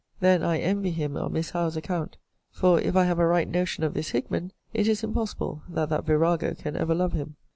Then 0.19 0.41
I 0.41 0.57
envy 0.57 0.89
him 0.89 1.15
on 1.15 1.31
Miss 1.33 1.51
Howe's 1.51 1.77
account: 1.77 2.17
for 2.49 2.79
if 2.81 2.95
I 2.95 3.03
have 3.03 3.19
a 3.19 3.27
right 3.27 3.47
notion 3.47 3.83
of 3.83 3.93
this 3.93 4.09
Hickman, 4.09 4.51
it 4.73 4.87
is 4.87 5.03
impossible 5.03 5.61
that 5.69 5.89
that 5.89 6.05
virago 6.07 6.55
can 6.55 6.75
ever 6.75 6.95
love 6.95 7.13
him. 7.13 7.35